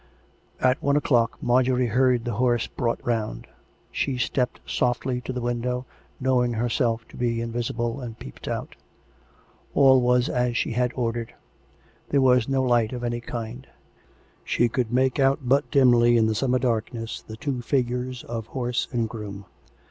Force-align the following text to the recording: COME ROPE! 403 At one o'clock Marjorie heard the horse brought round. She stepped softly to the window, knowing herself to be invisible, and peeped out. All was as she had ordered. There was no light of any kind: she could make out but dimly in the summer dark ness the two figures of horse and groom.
COME 0.01 0.07
ROPE! 0.07 0.61
403 0.63 0.71
At 0.71 0.83
one 0.83 0.97
o'clock 0.97 1.37
Marjorie 1.43 1.85
heard 1.85 2.25
the 2.25 2.33
horse 2.33 2.65
brought 2.65 2.99
round. 3.05 3.45
She 3.91 4.17
stepped 4.17 4.59
softly 4.65 5.21
to 5.21 5.31
the 5.31 5.41
window, 5.41 5.85
knowing 6.19 6.53
herself 6.53 7.07
to 7.09 7.17
be 7.17 7.39
invisible, 7.39 7.99
and 8.01 8.17
peeped 8.17 8.47
out. 8.47 8.75
All 9.75 10.01
was 10.01 10.27
as 10.27 10.57
she 10.57 10.71
had 10.71 10.91
ordered. 10.95 11.35
There 12.09 12.19
was 12.19 12.49
no 12.49 12.63
light 12.63 12.93
of 12.93 13.03
any 13.03 13.21
kind: 13.21 13.67
she 14.43 14.67
could 14.67 14.91
make 14.91 15.19
out 15.19 15.41
but 15.43 15.69
dimly 15.69 16.17
in 16.17 16.25
the 16.25 16.33
summer 16.33 16.57
dark 16.57 16.91
ness 16.95 17.21
the 17.21 17.37
two 17.37 17.61
figures 17.61 18.23
of 18.23 18.47
horse 18.47 18.87
and 18.91 19.07
groom. 19.07 19.45